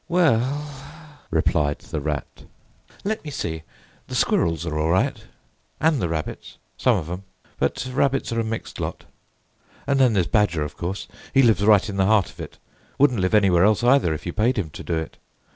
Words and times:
"W 0.09 0.19
e 0.27 0.35
ll," 0.43 0.63
replied 1.29 1.77
the 1.77 2.01
Rat, 2.01 2.45
"let 3.03 3.23
me 3.23 3.29
see. 3.29 3.61
The 4.07 4.15
squirrels 4.15 4.65
are 4.65 4.79
all 4.79 4.89
right. 4.89 5.23
And 5.79 6.01
the 6.01 6.09
rabbits—some 6.09 6.97
of 6.97 7.07
'em, 7.07 7.23
but 7.59 7.87
rabbits 7.93 8.31
are 8.33 8.39
a 8.39 8.43
mixed 8.43 8.79
lot. 8.79 9.03
And 9.85 9.99
then 9.99 10.13
there's 10.13 10.25
Badger, 10.25 10.63
of 10.63 10.75
course. 10.75 11.07
He 11.35 11.43
lives 11.43 11.63
right 11.63 11.87
in 11.87 11.97
the 11.97 12.07
heart 12.07 12.31
of 12.31 12.39
it; 12.39 12.57
wouldn't 12.97 13.19
live 13.21 13.35
anywhere 13.35 13.63
else, 13.63 13.83
either, 13.83 14.11
if 14.11 14.25
you 14.25 14.33
paid 14.33 14.57
him 14.57 14.71
to 14.71 14.83
do 14.83 14.95
it. 14.95 15.17